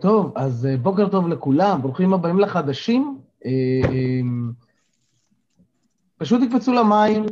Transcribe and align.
טוב, 0.00 0.32
אז 0.34 0.66
אה, 0.66 0.76
בוקר 0.76 1.08
טוב 1.08 1.28
לכולם, 1.28 1.82
ברוכים 1.82 2.14
הבאים 2.14 2.38
לחדשים. 2.38 3.18
אה, 3.46 3.50
אה, 3.84 4.20
פשוט 6.16 6.42
תקפצו 6.42 6.72
למים, 6.72 7.26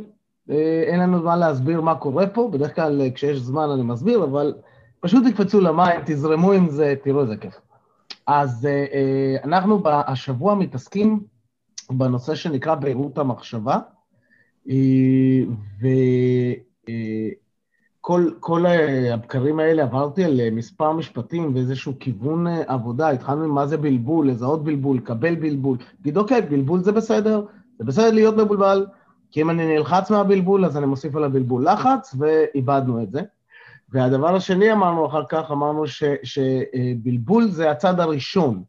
אין 0.87 0.99
לנו 0.99 1.21
זמן 1.21 1.39
להסביר 1.39 1.81
מה 1.81 1.95
קורה 1.95 2.27
פה, 2.27 2.49
בדרך 2.53 2.75
כלל 2.75 3.01
כשיש 3.15 3.39
זמן 3.39 3.69
אני 3.69 3.83
מסביר, 3.83 4.23
אבל 4.23 4.53
פשוט 4.99 5.23
תקפצו 5.27 5.61
למים, 5.61 5.99
תזרמו 6.05 6.51
עם 6.51 6.69
זה, 6.69 6.93
תראו 7.03 7.21
איזה 7.21 7.37
כיף. 7.37 7.59
אז 8.27 8.67
אנחנו 9.43 9.81
השבוע 9.85 10.55
מתעסקים 10.55 11.19
בנושא 11.89 12.35
שנקרא 12.35 12.75
בהירות 12.75 13.17
המחשבה, 13.17 13.77
ו... 15.81 15.87
כל, 18.07 18.29
כל 18.39 18.65
הבקרים 19.13 19.59
האלה 19.59 19.83
עברתי 19.83 20.25
על 20.25 20.49
מספר 20.51 20.91
משפטים 20.91 21.55
ואיזשהו 21.55 21.93
כיוון 21.99 22.47
עבודה, 22.47 23.09
התחלנו 23.09 23.43
עם 23.43 23.49
מה 23.49 23.67
זה 23.67 23.77
בלבול, 23.77 24.29
לזהות 24.29 24.63
בלבול, 24.63 24.97
לקבל 24.97 25.35
בלבול, 25.35 25.77
להגיד 25.99 26.17
אוקיי, 26.17 26.41
בלבול 26.41 26.83
זה 26.83 26.91
בסדר, 26.91 27.45
זה 27.79 27.85
בסדר 27.85 28.11
להיות 28.11 28.37
מבולבל, 28.37 28.85
כי 29.31 29.41
אם 29.41 29.49
אני 29.49 29.75
נלחץ 29.75 30.11
מהבלבול 30.11 30.65
אז 30.65 30.77
אני 30.77 30.85
מוסיף 30.85 31.15
על 31.15 31.23
הבלבול 31.23 31.65
לחץ, 31.65 32.15
ואיבדנו 32.19 33.03
את 33.03 33.11
זה. 33.11 33.21
והדבר 33.89 34.35
השני 34.35 34.71
אמרנו 34.71 35.07
אחר 35.07 35.23
כך, 35.29 35.51
אמרנו 35.51 35.87
ש, 35.87 36.03
שבלבול 36.23 37.47
זה 37.47 37.71
הצד 37.71 37.99
הראשון, 37.99 38.63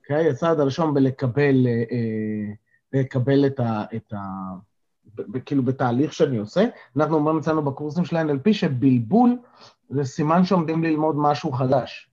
אוקיי? 0.00 0.30
הצד 0.30 0.60
הראשון 0.60 0.94
בלקבל, 0.94 1.66
אה, 1.66 3.00
לקבל 3.00 3.46
את 3.46 3.60
ה... 3.60 3.84
את 3.96 4.12
ה 4.12 4.18
כאילו 5.44 5.62
בתהליך 5.62 6.12
שאני 6.12 6.38
עושה. 6.38 6.64
אנחנו 6.96 7.16
אומרים 7.16 7.38
אצלנו 7.38 7.62
בקורסים 7.62 8.04
של 8.04 8.16
NLP 8.16 8.52
שבלבול 8.52 9.36
זה 9.90 10.04
סימן 10.04 10.44
שעומדים 10.44 10.84
ללמוד 10.84 11.16
משהו 11.18 11.52
חדש. 11.52 12.10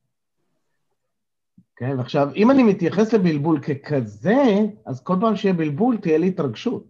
כן, 1.75 1.95
ועכשיו, 1.97 2.29
אם 2.35 2.51
אני 2.51 2.63
מתייחס 2.63 3.13
לבלבול 3.13 3.59
ככזה, 3.59 4.43
אז 4.85 5.03
כל 5.03 5.15
פעם 5.21 5.35
שיהיה 5.35 5.53
בלבול 5.53 5.97
תהיה 5.97 6.17
לי 6.17 6.27
התרגשות. 6.27 6.83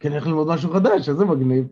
כי 0.00 0.08
אני 0.08 0.14
הולך 0.14 0.26
ללמוד 0.26 0.48
משהו 0.48 0.72
חדש, 0.72 1.08
איזה 1.08 1.24
מגניב. 1.24 1.66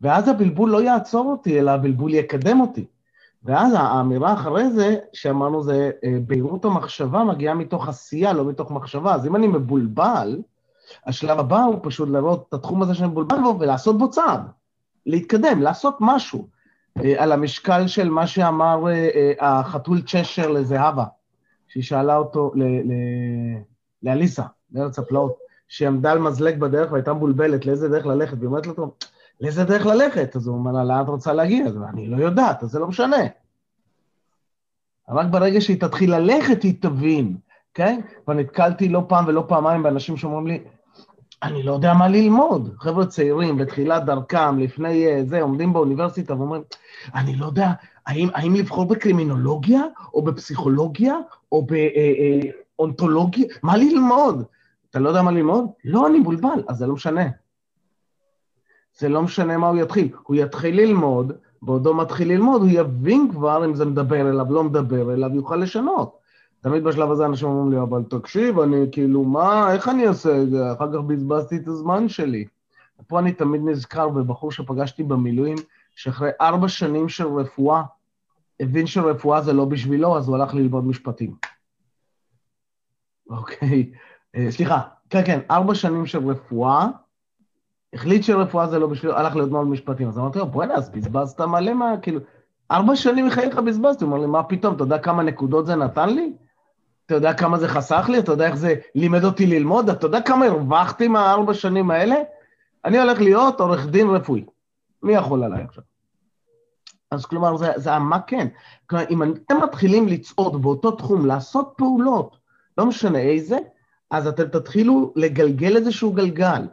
ואז 0.00 0.28
הבלבול 0.28 0.70
לא 0.70 0.82
יעצור 0.82 1.30
אותי, 1.30 1.60
אלא 1.60 1.70
הבלבול 1.70 2.14
יקדם 2.14 2.60
אותי. 2.60 2.86
ואז 3.42 3.72
האמירה 3.76 4.32
אחרי 4.32 4.70
זה, 4.70 4.96
שאמרנו 5.12 5.62
זה, 5.62 5.90
אה, 6.04 6.18
בהירות 6.26 6.64
המחשבה 6.64 7.24
מגיעה 7.24 7.54
מתוך 7.54 7.88
עשייה, 7.88 8.32
לא 8.32 8.44
מתוך 8.44 8.70
מחשבה. 8.70 9.14
אז 9.14 9.26
אם 9.26 9.36
אני 9.36 9.46
מבולבל, 9.46 10.42
השלב 11.06 11.38
הבא 11.38 11.62
הוא 11.62 11.78
פשוט 11.82 12.08
לראות 12.08 12.46
את 12.48 12.54
התחום 12.54 12.82
הזה 12.82 12.94
שאני 12.94 13.08
מבולבל 13.08 13.40
בו 13.42 13.56
ולעשות 13.60 13.98
בו 13.98 14.10
צעד, 14.10 14.40
להתקדם, 15.06 15.62
לעשות 15.62 15.96
משהו, 16.00 16.48
אה, 17.04 17.22
על 17.22 17.32
המשקל 17.32 17.86
של 17.86 18.08
מה 18.08 18.26
שאמר 18.26 18.88
אה, 18.88 19.08
אה, 19.14 19.58
החתול 19.58 20.02
צ'שר 20.02 20.48
לזהבה, 20.48 21.04
שהיא 21.68 21.82
שאלה 21.82 22.16
אותו, 22.16 22.52
לאליסה, 24.02 24.42
לארץ 24.72 24.98
הפלאות, 24.98 25.38
שהיא 25.68 25.88
עמדה 25.88 26.12
על 26.12 26.18
מזלג 26.18 26.58
בדרך 26.58 26.92
והייתה 26.92 27.14
מבולבלת 27.14 27.66
לאיזה 27.66 27.88
דרך 27.88 28.06
ללכת, 28.06 28.36
והיא 28.36 28.46
אומרת 28.46 28.66
לו, 28.66 28.94
לאיזה 29.40 29.64
דרך 29.64 29.86
ללכת? 29.86 30.36
אז 30.36 30.46
הוא 30.46 30.56
אומר 30.56 30.72
לה, 30.72 30.84
לאן 30.84 31.02
את 31.02 31.08
רוצה 31.08 31.32
להגיע? 31.32 31.66
אז 31.66 31.76
אני 31.92 32.06
לא 32.06 32.16
יודעת, 32.16 32.62
אז 32.62 32.70
זה 32.70 32.78
לא 32.78 32.86
משנה. 32.86 33.16
רק 35.08 35.26
ברגע 35.30 35.60
שהיא 35.60 35.80
תתחיל 35.80 36.14
ללכת, 36.14 36.62
היא 36.62 36.74
תבין, 36.80 37.36
כן? 37.74 38.00
כבר 38.24 38.34
נתקלתי 38.34 38.88
לא 38.88 39.02
פעם 39.08 39.24
ולא 39.28 39.44
פעמיים 39.48 39.82
באנשים 39.82 40.16
שאומרים 40.16 40.46
לי, 40.46 40.60
אני 41.42 41.62
לא 41.62 41.72
יודע 41.72 41.94
מה 41.94 42.08
ללמוד. 42.08 42.74
חבר'ה 42.78 43.06
צעירים, 43.06 43.56
בתחילת 43.56 44.04
דרכם, 44.04 44.58
לפני 44.58 45.06
אה, 45.06 45.24
זה, 45.24 45.42
עומדים 45.42 45.72
באוניברסיטה 45.72 46.34
ואומרים, 46.34 46.62
אני 47.14 47.36
לא 47.36 47.46
יודע, 47.46 47.70
האם, 48.06 48.28
האם 48.34 48.54
לבחור 48.54 48.84
בקרימינולוגיה, 48.84 49.82
או 50.14 50.22
בפסיכולוגיה, 50.22 51.14
או 51.52 51.66
באונתולוגיה? 52.78 53.46
מה 53.62 53.76
ללמוד? 53.76 54.42
אתה 54.90 54.98
לא 54.98 55.08
יודע 55.08 55.22
מה 55.22 55.30
ללמוד? 55.30 55.64
לא, 55.84 56.06
אני 56.06 56.18
מבולבל, 56.18 56.62
אז 56.68 56.76
זה 56.76 56.86
לא 56.86 56.94
משנה. 56.94 57.28
זה 58.98 59.08
לא 59.08 59.22
משנה 59.22 59.56
מה 59.56 59.68
הוא 59.68 59.78
יתחיל. 59.78 60.08
הוא 60.22 60.36
יתחיל 60.36 60.80
ללמוד, 60.80 61.32
בעודו 61.62 61.94
מתחיל 61.94 62.28
ללמוד, 62.28 62.60
הוא 62.60 62.70
יבין 62.72 63.28
כבר 63.32 63.64
אם 63.64 63.74
זה 63.74 63.84
מדבר 63.84 64.30
אליו, 64.30 64.52
לא 64.52 64.64
מדבר 64.64 65.12
אליו, 65.12 65.34
יוכל 65.34 65.56
לשנות. 65.56 66.25
תמיד 66.66 66.84
בשלב 66.84 67.10
הזה 67.10 67.26
אנשים 67.26 67.48
אומרים 67.48 67.72
לי, 67.72 67.80
אבל 67.82 68.02
תקשיב, 68.02 68.58
אני 68.58 68.86
כאילו, 68.92 69.24
מה, 69.24 69.72
איך 69.72 69.88
אני 69.88 70.08
אעשה 70.08 70.42
את 70.42 70.50
זה? 70.50 70.72
אחר 70.72 70.92
כך 70.92 70.98
בזבזתי 71.06 71.56
את 71.56 71.68
הזמן 71.68 72.08
שלי. 72.08 72.44
פה 73.06 73.18
אני 73.18 73.32
תמיד 73.32 73.60
נזכר 73.64 74.08
בבחור 74.08 74.52
שפגשתי 74.52 75.02
במילואים, 75.02 75.56
שאחרי 75.94 76.30
ארבע 76.40 76.68
שנים 76.68 77.08
של 77.08 77.26
רפואה, 77.26 77.82
הבין 78.60 78.86
שרפואה 78.86 79.40
זה 79.40 79.52
לא 79.52 79.64
בשבילו, 79.64 80.16
אז 80.16 80.28
הוא 80.28 80.36
הלך 80.36 80.54
ללמוד 80.54 80.86
משפטים. 80.86 81.34
אוקיי, 83.30 83.90
אה, 84.36 84.50
סליחה, 84.50 84.80
כן, 85.10 85.22
כן, 85.26 85.40
ארבע 85.50 85.74
שנים 85.74 86.06
של 86.06 86.30
רפואה, 86.30 86.86
החליט 87.92 88.22
שרפואה 88.22 88.66
זה 88.66 88.78
לא 88.78 88.86
בשבילו, 88.86 89.16
הלך 89.16 89.36
ללמוד 89.36 89.66
משפטים. 89.66 90.08
אז 90.08 90.18
אמרתי 90.18 90.38
לו, 90.38 90.46
בוא'נה, 90.46 90.74
אז 90.74 90.90
בזבזת 90.90 91.40
מלא 91.40 91.74
מה, 91.74 91.94
כאילו, 92.02 92.20
ארבע 92.70 92.96
שנים 92.96 93.26
מחייך 93.26 93.58
בזבזתי. 93.58 94.04
הוא 94.04 94.12
אומר 94.12 94.26
לי, 94.26 94.30
מה 94.30 94.42
פתאום, 94.42 94.74
אתה 94.74 94.82
יודע 94.82 94.98
כמה 94.98 95.22
נקודות 95.22 95.66
זה 95.66 95.74
נתן 95.76 96.08
לי? 96.08 96.32
אתה 97.06 97.14
יודע 97.14 97.34
כמה 97.34 97.58
זה 97.58 97.68
חסך 97.68 98.06
לי? 98.08 98.18
אתה 98.18 98.32
יודע 98.32 98.46
איך 98.46 98.54
זה 98.54 98.74
לימד 98.94 99.24
אותי 99.24 99.46
ללמוד? 99.46 99.90
אתה 99.90 100.06
יודע 100.06 100.20
כמה 100.20 100.46
הרווחתי 100.46 101.08
מהארבע 101.08 101.54
שנים 101.54 101.90
האלה? 101.90 102.16
אני 102.84 102.98
הולך 102.98 103.20
להיות 103.20 103.60
עורך 103.60 103.86
דין 103.86 104.10
רפואי. 104.10 104.44
מי 105.02 105.12
יכול 105.12 105.44
עליי 105.44 105.62
עכשיו? 105.62 105.84
אז 107.10 107.26
כלומר, 107.26 107.56
זה, 107.56 107.72
זה 107.76 107.98
מה 107.98 108.20
כן. 108.20 108.48
כלומר, 108.86 109.04
אם 109.10 109.22
אתם 109.22 109.56
מתחילים 109.62 110.08
לצעוד 110.08 110.62
באותו 110.62 110.90
תחום, 110.90 111.26
לעשות 111.26 111.74
פעולות, 111.76 112.36
לא 112.78 112.86
משנה 112.86 113.18
איזה, 113.18 113.58
אז 114.10 114.26
אתם 114.26 114.48
תתחילו 114.48 115.12
לגלגל 115.16 115.76
איזשהו 115.76 116.12
גלגל. 116.12 116.62
Okay? 116.62 116.68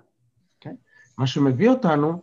כן? 0.59 0.75
מה 1.17 1.27
שמביא 1.27 1.69
אותנו 1.69 2.21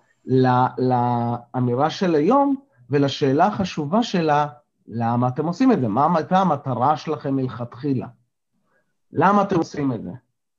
לאמירה 0.78 1.90
של 1.90 2.14
היום 2.14 2.56
ולשאלה 2.90 3.46
החשובה 3.46 4.02
שלה, 4.02 4.46
למה 4.92 5.28
אתם 5.28 5.46
עושים 5.46 5.72
את 5.72 5.80
זה? 5.80 5.88
מה 5.88 6.16
הייתה 6.16 6.38
המטרה 6.38 6.96
שלכם 6.96 7.36
מלכתחילה? 7.36 8.06
למה 9.12 9.42
אתם 9.42 9.56
עושים 9.56 9.92
את 9.92 10.02
זה? 10.02 10.10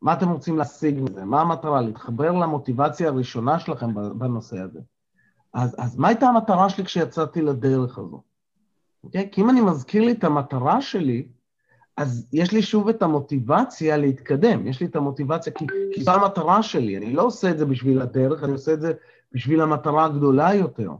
מה 0.02 0.14
אתם 0.14 0.30
רוצים 0.30 0.58
להשיג 0.58 1.00
מזה? 1.00 1.26
מה 1.26 1.42
המטרה? 1.42 1.82
להתחבר 1.82 2.32
למוטיבציה 2.32 3.08
הראשונה 3.08 3.60
שלכם 3.60 4.20
בנושא 4.20 4.60
הזה. 4.60 4.80
אז, 5.54 5.76
אז 5.80 5.98
מה 5.98 6.08
הייתה 6.08 6.28
המטרה 6.28 6.70
שלי 6.70 6.86
כשיצאתי 6.86 7.42
לדרך 7.42 7.98
הזו? 7.98 8.18
Okay? 8.18 9.04
אוקיי? 9.04 9.30
כי 9.32 9.42
אם 9.42 9.50
אני 9.50 9.62
מזכיר 9.62 10.04
לי 10.04 10.12
את 10.12 10.24
המטרה 10.24 10.82
שלי, 10.82 11.28
אז 11.98 12.28
יש 12.34 12.52
לי 12.52 12.62
שוב 12.62 12.90
את 12.90 13.02
המוטיבציה 13.02 13.98
להתקדם, 13.98 14.68
יש 14.68 14.82
לי 14.82 14.88
את 14.88 14.96
המוטיבציה, 14.96 15.54
כי, 15.54 15.66
כי 15.94 16.04
זו 16.04 16.12
המטרה 16.12 16.64
שלי, 16.64 16.98
אני 16.98 17.14
לא 17.14 17.22
עושה 17.22 17.50
את 17.52 17.58
זה 17.58 17.66
בשביל 17.66 18.02
הדרך, 18.02 18.44
אני 18.44 18.52
עושה 18.52 18.74
את 18.74 18.82
זה 18.82 18.94
בשביל 19.32 19.62
המטרה 19.62 20.06
הגדולה 20.06 20.54
יותר. 20.54 20.92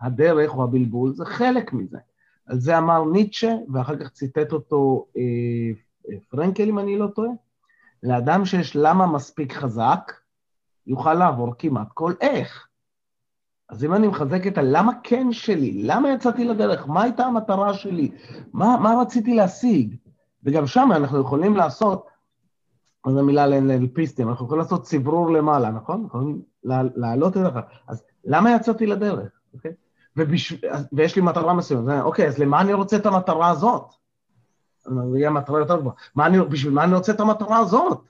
הדרך 0.00 0.54
או 0.54 0.64
הבלבול 0.64 1.12
זה 1.12 1.24
חלק 1.24 1.72
מזה. 1.72 1.98
על 2.46 2.60
זה 2.60 2.78
אמר 2.78 3.04
ניטשה, 3.04 3.54
ואחר 3.72 3.96
כך 3.96 4.08
ציטט 4.08 4.52
אותו 4.52 5.06
אה, 5.16 5.22
אה, 6.08 6.16
פרנקל, 6.28 6.68
אם 6.68 6.78
אני 6.78 6.98
לא 6.98 7.06
טועה. 7.06 7.30
לאדם 8.02 8.44
שיש 8.44 8.76
למה 8.76 9.06
מספיק 9.06 9.52
חזק, 9.52 10.12
יוכל 10.86 11.14
לעבור 11.14 11.54
כמעט 11.58 11.88
כל 11.94 12.12
איך. 12.20 12.68
אז 13.68 13.84
אם 13.84 13.94
אני 13.94 14.06
מחזק 14.06 14.46
את 14.46 14.58
הלמה 14.58 14.92
כן 15.02 15.32
שלי, 15.32 15.82
למה 15.82 16.10
יצאתי 16.10 16.44
לדרך, 16.44 16.88
מה 16.88 17.02
הייתה 17.02 17.24
המטרה 17.24 17.74
שלי, 17.74 18.10
מה, 18.52 18.76
מה 18.82 18.94
רציתי 19.02 19.34
להשיג, 19.34 19.96
וגם 20.44 20.66
שם 20.66 20.88
אנחנו 20.96 21.20
יכולים 21.20 21.56
לעשות, 21.56 22.06
זו 23.06 23.24
מילה 23.24 23.46
לאלפיסטים, 23.46 24.28
אנחנו 24.28 24.46
יכולים 24.46 24.62
לעשות 24.62 24.82
צברור 24.82 25.30
למעלה, 25.30 25.70
נכון? 25.70 26.04
יכולים 26.06 26.42
להעלות 26.96 27.36
את 27.36 27.42
זה. 27.42 27.48
אז 27.88 28.04
למה 28.24 28.56
יצאתי 28.56 28.86
לדרך, 28.86 29.40
אוקיי? 29.54 29.70
Okay? 29.70 29.74
ובש... 30.16 30.54
ויש 30.92 31.16
לי 31.16 31.22
מטרה 31.22 31.54
מסוימת, 31.54 32.02
אוקיי, 32.02 32.26
אז 32.26 32.38
למה 32.38 32.60
אני 32.60 32.72
רוצה 32.72 32.96
את 32.96 33.06
המטרה 33.06 33.50
הזאת? 33.50 33.92
זה 34.84 35.18
יהיה 35.18 35.30
מטרה 35.30 35.58
יותר 35.58 35.80
גבוהה. 35.80 35.94
אני, 36.18 36.40
בשביל 36.40 36.72
מה 36.72 36.84
אני 36.84 36.94
רוצה 36.94 37.12
את 37.12 37.20
המטרה 37.20 37.58
הזאת? 37.58 38.00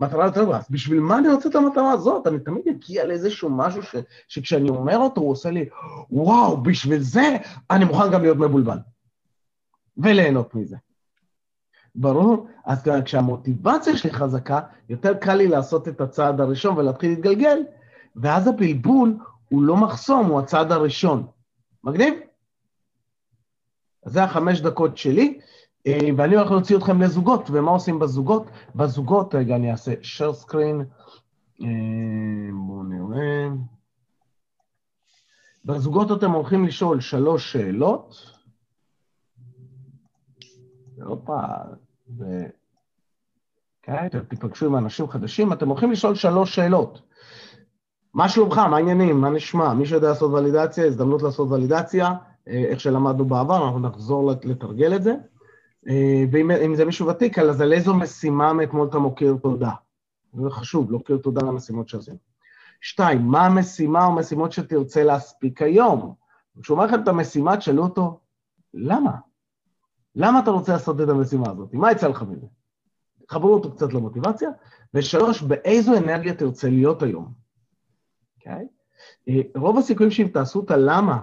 מטרה 0.00 0.24
יותר 0.24 0.42
גבוהה. 0.42 0.60
בשביל 0.70 1.00
מה 1.00 1.18
אני 1.18 1.28
רוצה 1.28 1.48
את 1.48 1.54
המטרה 1.54 1.92
הזאת? 1.92 2.26
אני 2.26 2.38
תמיד 2.38 2.68
אגיע 2.68 3.06
לאיזשהו 3.06 3.50
משהו 3.50 3.82
ש, 3.82 3.96
שכשאני 4.28 4.68
אומר 4.68 4.96
אותו, 4.96 5.20
הוא 5.20 5.30
עושה 5.30 5.50
לי, 5.50 5.68
וואו, 6.10 6.62
בשביל 6.62 7.00
זה 7.00 7.36
אני 7.70 7.84
מוכן 7.84 8.10
גם 8.12 8.22
להיות 8.22 8.36
מבולבל. 8.36 8.78
וליהנות 9.96 10.54
מזה. 10.54 10.76
ברור? 11.94 12.46
אז 12.64 12.88
כשהמוטיבציה 13.04 13.96
שלי 13.96 14.12
חזקה, 14.12 14.60
יותר 14.88 15.14
קל 15.14 15.34
לי 15.34 15.48
לעשות 15.48 15.88
את 15.88 16.00
הצעד 16.00 16.40
הראשון 16.40 16.76
ולהתחיל 16.78 17.10
להתגלגל, 17.10 17.58
ואז 18.16 18.46
הבלבול 18.46 19.16
הוא 19.52 19.62
לא 19.62 19.76
מחסום, 19.76 20.26
הוא 20.26 20.40
הצעד 20.40 20.72
הראשון. 20.72 21.26
מגניב? 21.84 22.14
אז 24.06 24.12
זה 24.12 24.24
החמש 24.24 24.60
דקות 24.60 24.96
שלי, 24.96 25.40
אה, 25.86 26.08
ואני 26.16 26.36
הולך 26.36 26.50
להוציא 26.50 26.76
אתכם 26.76 27.02
לזוגות, 27.02 27.50
ומה 27.50 27.70
עושים 27.70 27.98
בזוגות? 27.98 28.46
בזוגות, 28.74 29.34
רגע, 29.34 29.56
אני 29.56 29.72
אעשה 29.72 29.92
share 29.92 30.44
screen, 30.44 30.84
אה, 31.62 31.66
בואו 32.66 32.82
נראה. 32.82 33.48
בזוגות 35.64 36.18
אתם 36.18 36.30
הולכים 36.30 36.64
לשאול 36.64 37.00
שלוש 37.00 37.52
שאלות. 37.52 38.32
הופה, 41.02 41.40
ו... 42.18 42.24
כן, 43.82 44.08
תיפגשו 44.28 44.66
עם 44.66 44.76
אנשים 44.76 45.08
חדשים, 45.08 45.52
אתם 45.52 45.68
הולכים 45.68 45.92
לשאול 45.92 46.14
שלוש 46.14 46.54
שאלות. 46.54 47.11
מה 48.14 48.28
שלומך? 48.28 48.58
מה 48.58 48.76
העניינים? 48.76 49.20
מה 49.20 49.30
נשמע? 49.30 49.74
מי 49.74 49.86
שיודע 49.86 50.08
לעשות 50.08 50.32
ולידציה, 50.32 50.86
הזדמנות 50.86 51.22
לעשות 51.22 51.50
ולידציה, 51.50 52.14
אה, 52.48 52.64
איך 52.68 52.80
שלמדנו 52.80 53.24
בעבר, 53.24 53.64
אנחנו 53.64 53.80
נחזור 53.80 54.32
לתרגל 54.44 54.96
את 54.96 55.02
זה. 55.02 55.14
אה, 55.88 56.24
ואם 56.32 56.74
זה 56.74 56.84
מישהו 56.84 57.06
ותיק, 57.06 57.38
אז 57.38 57.60
על 57.60 57.72
איזו 57.72 57.94
משימה 57.94 58.52
מאתמול 58.52 58.88
אתה 58.88 58.98
מוקיר 58.98 59.36
תודה. 59.42 59.70
זה 60.32 60.50
חשוב, 60.50 60.90
להוקיר 60.90 61.16
תודה 61.16 61.46
למשימות 61.46 61.88
שעשינו. 61.88 62.16
שתיים, 62.80 63.22
מה 63.22 63.46
המשימה 63.46 64.06
או 64.06 64.12
משימות 64.12 64.52
שתרצה 64.52 65.04
להספיק 65.04 65.62
היום? 65.62 66.14
כשהוא 66.62 66.74
אומר 66.74 66.86
לכם 66.86 67.02
את 67.02 67.08
המשימה, 67.08 67.56
תשאלו 67.56 67.82
אותו, 67.82 68.20
למה? 68.74 69.12
למה 70.16 70.40
אתה 70.40 70.50
רוצה 70.50 70.72
לעשות 70.72 71.00
את 71.00 71.08
המשימה 71.08 71.50
הזאת? 71.50 71.74
מה 71.74 71.92
יצא 71.92 72.08
לך 72.08 72.22
מזה? 72.22 72.46
חברו 73.28 73.54
אותו 73.54 73.72
קצת 73.72 73.92
למוטיבציה. 73.92 74.50
ושלוש, 74.94 75.42
באיזו 75.42 75.96
אנרגיה 75.96 76.34
תרצה 76.34 76.68
להיות 76.68 77.02
היום? 77.02 77.41
אוקיי? 78.46 78.66
אה, 79.28 79.42
רוב 79.56 79.78
הסיכויים 79.78 80.10
שאם 80.10 80.28
תעשו 80.28 80.64
את 80.64 80.70
הלמה, 80.70 81.20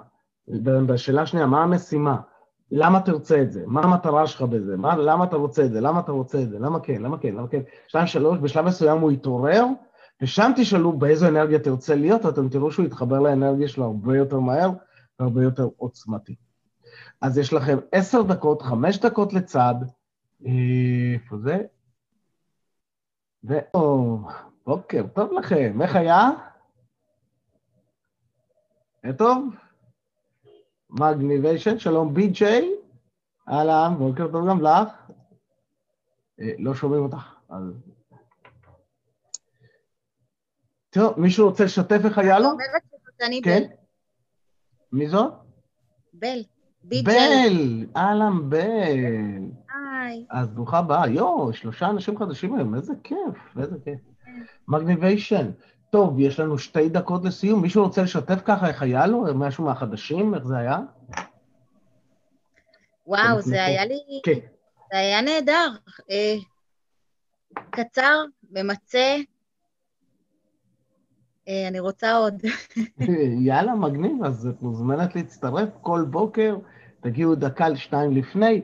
בשאלה 0.85 1.21
השנייה, 1.21 1.45
מה 1.45 1.63
המשימה? 1.63 2.17
למה 2.71 3.01
תרצה 3.01 3.41
את 3.41 3.51
זה? 3.51 3.63
מה 3.67 3.81
המטרה 3.81 4.27
שלך 4.27 4.41
בזה? 4.41 4.77
מה, 4.77 4.95
למה 4.95 5.23
אתה 5.23 5.35
רוצה 5.35 5.65
את 5.65 5.71
זה? 5.71 5.81
למה 5.81 5.99
אתה 5.99 6.11
רוצה 6.11 6.41
את 6.41 6.49
זה? 6.49 6.59
למה 6.59 6.79
כן? 6.79 7.01
למה 7.01 7.17
כן? 7.17 7.35
למה 7.35 7.47
כן? 7.47 7.61
שתיים, 7.87 8.07
שלוש, 8.07 8.39
בשלב 8.39 8.65
מסוים 8.65 8.99
הוא 8.99 9.11
יתעורר, 9.11 9.65
ושם 10.21 10.51
תשאלו 10.55 10.93
באיזו 10.93 11.27
אנרגיה 11.27 11.59
תרצה 11.59 11.95
להיות, 11.95 12.25
ואתם 12.25 12.49
תראו 12.49 12.71
שהוא 12.71 12.85
יתחבר 12.85 13.19
לאנרגיה 13.19 13.67
שלו 13.67 13.85
הרבה 13.85 14.17
יותר 14.17 14.39
מהר 14.39 14.71
והרבה 15.19 15.43
יותר 15.43 15.67
עוצמתי. 15.77 16.35
אז 17.21 17.37
יש 17.37 17.53
לכם 17.53 17.77
עשר 17.91 18.21
דקות, 18.21 18.61
חמש 18.61 18.99
דקות 18.99 19.33
לצד, 19.33 19.75
אה, 20.45 20.51
איפה 21.13 21.37
זה? 21.37 21.57
ואו, 23.43 24.17
בוקר 24.65 25.05
טוב 25.13 25.31
לכם, 25.33 25.81
איך 25.81 25.95
היה? 25.95 26.29
היה 29.03 29.13
טוב? 29.13 29.55
מגניביישן, 30.89 31.79
שלום 31.79 32.13
בי.ג'יי, 32.13 32.71
אהלן, 33.49 33.93
בוקר 33.97 34.31
טוב 34.31 34.49
גם 34.49 34.61
לך. 34.61 34.89
אה, 36.41 36.51
לא 36.59 36.75
שומעים 36.75 37.03
אותך, 37.03 37.35
אז... 37.49 37.63
טוב, 40.89 41.19
מישהו 41.19 41.49
רוצה 41.49 41.63
לשתף 41.63 41.99
איך 42.05 42.17
היה 42.17 42.39
לו? 42.39 42.49
כן. 43.43 43.63
מי 44.91 45.09
זאת? 45.09 45.33
בל. 46.13 46.39
בל, 46.83 47.85
אהלן 47.97 48.49
בל. 48.49 48.59
היי. 50.09 50.25
אז 50.29 50.49
ברוכה 50.49 50.77
הבאה. 50.77 51.07
יואו, 51.07 51.53
שלושה 51.53 51.89
אנשים 51.89 52.17
חדשים 52.17 52.55
היום, 52.55 52.75
איזה 52.75 52.93
כיף, 53.03 53.57
איזה 53.59 53.75
כיף. 53.83 53.99
מגניביישן. 54.67 55.51
טוב, 55.89 56.19
יש 56.19 56.39
לנו 56.39 56.57
שתי 56.57 56.89
דקות 56.89 57.25
לסיום. 57.25 57.61
מישהו 57.61 57.83
רוצה 57.83 58.01
לשתף 58.01 58.39
ככה 58.45 58.67
איך 58.67 58.81
היה 58.81 59.07
לו? 59.07 59.25
משהו 59.35 59.63
מהחדשים? 59.63 60.35
איך 60.35 60.43
זה 60.43 60.57
היה? 60.57 60.79
וואו, 63.07 63.41
זה 63.41 63.65
היה 63.65 63.85
לי... 63.85 63.99
כן. 64.23 64.39
זה 64.91 64.97
היה 64.97 65.21
נהדר. 65.21 65.69
אה, 66.11 66.35
קצר, 67.69 68.23
ממצה. 68.51 69.15
אה, 71.47 71.67
אני 71.67 71.79
רוצה 71.79 72.15
עוד. 72.15 72.41
יאללה, 73.47 73.75
מגניב, 73.75 74.23
אז 74.23 74.47
את 74.47 74.61
מוזמנת 74.61 75.15
להצטרף 75.15 75.69
כל 75.81 76.05
בוקר, 76.09 76.57
תגיעו 77.01 77.35
דקה 77.35 77.69
לשתיים 77.69 78.11
לפני. 78.11 78.61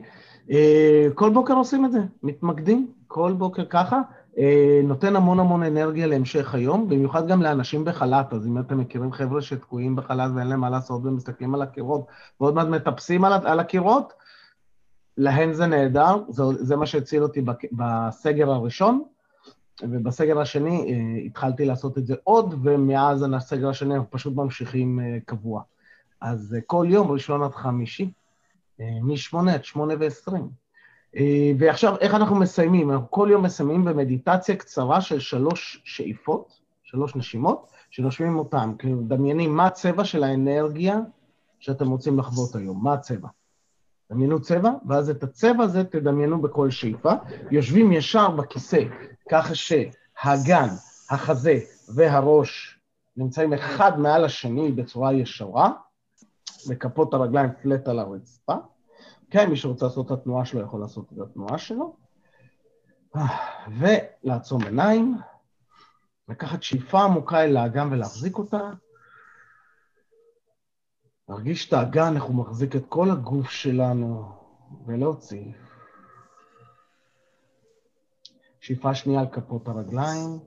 אה, 0.50 1.06
כל 1.14 1.30
בוקר 1.30 1.54
עושים 1.54 1.84
את 1.84 1.92
זה, 1.92 1.98
מתמקדים, 2.22 2.92
כל 3.06 3.32
בוקר 3.38 3.64
ככה. 3.64 4.02
אה, 4.38 4.80
נותן 4.84 5.16
המון 5.16 5.40
המון 5.40 5.62
אנרגיה 5.62 6.06
להמשך 6.06 6.54
היום, 6.54 6.88
במיוחד 6.88 7.28
גם 7.28 7.42
לאנשים 7.42 7.84
בחל"ת, 7.84 8.32
אז 8.32 8.46
אם 8.46 8.58
אתם 8.58 8.78
מכירים 8.78 9.12
חבר'ה 9.12 9.42
שתקועים 9.42 9.96
בחל"ת 9.96 10.30
ואין 10.34 10.46
להם 10.46 10.60
מה 10.60 10.70
לעשות 10.70 11.00
ומסתכלים 11.04 11.54
על 11.54 11.62
הקירות 11.62 12.06
ועוד 12.40 12.54
מעט 12.54 12.66
מטפסים 12.66 13.24
על, 13.24 13.32
על 13.46 13.60
הקירות, 13.60 14.12
להם 15.16 15.52
זה 15.52 15.66
נהדר, 15.66 16.22
זה, 16.28 16.42
זה 16.44 16.76
מה 16.76 16.86
שהציל 16.86 17.22
אותי 17.22 17.44
בסגר 17.72 18.50
הראשון, 18.50 19.02
ובסגר 19.82 20.40
השני 20.40 20.92
אה, 20.92 21.26
התחלתי 21.26 21.64
לעשות 21.64 21.98
את 21.98 22.06
זה 22.06 22.14
עוד, 22.24 22.54
ומאז 22.62 23.24
הסגר 23.34 23.68
השני 23.68 23.94
אנחנו 23.94 24.10
פשוט 24.10 24.36
ממשיכים 24.36 25.00
אה, 25.00 25.18
קבוע. 25.24 25.62
אז 26.20 26.56
כל 26.66 26.86
יום, 26.90 27.10
ראשון 27.10 27.42
עד 27.42 27.54
חמישי, 27.54 28.10
מ-8 28.78 29.50
עד 29.50 29.64
8 29.64 29.94
ו-20. 30.00 30.65
אה, 31.16 31.52
ועכשיו, 31.58 31.96
איך 32.00 32.14
אנחנו 32.14 32.36
מסיימים? 32.36 32.90
אנחנו 32.90 33.10
כל 33.10 33.28
יום 33.30 33.42
מסיימים 33.42 33.84
במדיטציה 33.84 34.56
קצרה 34.56 35.00
של 35.00 35.20
שלוש 35.20 35.82
שאיפות, 35.84 36.60
שלוש 36.84 37.16
נשימות, 37.16 37.70
שנושמים 37.90 38.38
אותן. 38.38 38.72
כאילו, 38.78 39.00
דמיינים 39.02 39.56
מה 39.56 39.66
הצבע 39.66 40.04
של 40.04 40.24
האנרגיה 40.24 40.98
שאתם 41.58 41.90
רוצים 41.90 42.18
לחוות 42.18 42.56
היום, 42.56 42.84
מה 42.84 42.92
הצבע. 42.92 43.28
דמיינו 44.10 44.40
צבע, 44.40 44.70
ואז 44.88 45.10
את 45.10 45.22
הצבע 45.22 45.64
הזה 45.64 45.84
תדמיינו 45.84 46.42
בכל 46.42 46.70
שאיפה. 46.70 47.12
יושבים 47.50 47.92
ישר 47.92 48.30
בכיסא, 48.30 48.82
ככה 49.30 49.54
שהגן, 49.54 50.68
החזה 51.10 51.58
והראש 51.94 52.80
נמצאים 53.16 53.52
אחד 53.52 54.00
מעל 54.00 54.24
השני 54.24 54.72
בצורה 54.72 55.12
ישרה, 55.12 55.70
וכפות 56.68 57.14
הרגליים 57.14 57.50
פלט 57.62 57.88
על 57.88 57.98
הרצפה. 57.98 58.54
כן, 59.30 59.50
מי 59.50 59.56
שרוצה 59.56 59.86
לעשות 59.86 60.06
את 60.06 60.10
התנועה 60.10 60.44
שלו 60.44 60.60
יכול 60.60 60.80
לעשות 60.80 61.12
את 61.12 61.18
התנועה 61.18 61.58
שלו. 61.58 61.96
ולעצום 63.78 64.62
עיניים, 64.62 65.16
לקחת 66.28 66.62
שאיפה 66.62 67.04
עמוקה 67.04 67.44
אל 67.44 67.56
האגן 67.56 67.92
ולהחזיק 67.92 68.38
אותה. 68.38 68.70
להרגיש 71.28 71.68
את 71.68 71.72
האגן, 71.72 72.14
איך 72.14 72.24
הוא 72.24 72.34
מחזיק 72.34 72.76
את 72.76 72.84
כל 72.88 73.10
הגוף 73.10 73.50
שלנו, 73.50 74.32
ולהוציא. 74.86 75.52
שאיפה 78.60 78.94
שנייה 78.94 79.20
על 79.20 79.26
כפות 79.32 79.68
הרגליים. 79.68 80.38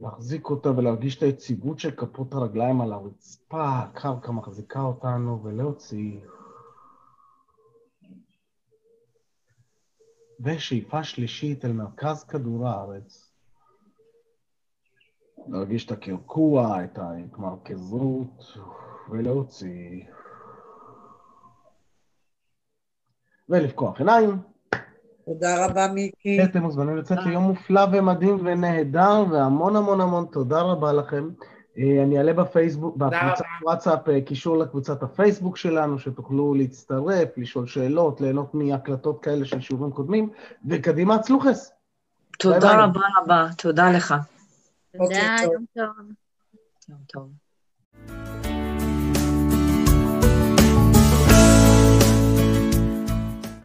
להחזיק 0.00 0.50
אותה 0.50 0.70
ולהרגיש 0.70 1.16
את 1.16 1.22
היציבות 1.22 1.78
של 1.78 1.90
כפות 1.90 2.34
הרגליים 2.34 2.80
על 2.80 2.92
הרצפה, 2.92 3.78
הקרקע 3.78 4.32
מחזיקה 4.32 4.80
אותנו, 4.80 5.42
ולהוציא. 5.44 6.20
ושאיפה 10.44 11.04
שלישית 11.04 11.64
אל 11.64 11.72
מרכז 11.72 12.24
כדור 12.24 12.68
הארץ. 12.68 13.32
להרגיש 15.48 15.86
את 15.86 15.90
הקרקוע, 15.90 16.84
את 16.84 16.98
ההתמרכזות, 16.98 18.44
ולהוציא. 19.10 20.04
ולפקוח 23.48 23.98
עיניים. 23.98 24.38
תודה 25.24 25.66
רבה, 25.66 25.88
מיקי. 25.88 26.38
כן, 26.38 26.50
אתם 26.50 26.62
מוזמנים 26.62 26.96
לצאת 26.96 27.18
ליום 27.26 27.42
מופלא 27.42 27.80
ומדהים 27.92 28.36
ונהדר, 28.44 29.24
והמון 29.30 29.76
המון 29.76 30.00
המון 30.00 30.26
תודה 30.32 30.60
רבה 30.60 30.92
לכם. 30.92 31.28
אה, 31.78 32.02
אני 32.02 32.18
אעלה 32.18 32.32
בפייסבוק, 32.32 32.96
בקבוצת 32.96 33.44
וואטסאפ, 33.62 34.08
אה, 34.08 34.20
קישור 34.20 34.58
לקבוצת 34.58 35.02
הפייסבוק 35.02 35.56
שלנו, 35.56 35.98
שתוכלו 35.98 36.54
להצטרף, 36.54 37.28
לשאול 37.36 37.66
שאלות, 37.66 38.20
ליהנות 38.20 38.54
מהקלטות 38.54 39.22
כאלה 39.22 39.44
של 39.44 39.60
שיעורים 39.60 39.92
קודמים, 39.92 40.30
וקדימה, 40.68 41.14
הצלוחס. 41.14 41.72
תודה 42.38 42.84
רבה 42.84 43.00
רבה, 43.22 43.46
תודה 43.58 43.90
לך. 43.92 44.14
תודה, 44.92 45.36
יום 45.42 45.64
טוב. 45.74 46.06
יום 46.88 46.98
טוב. 47.06 47.49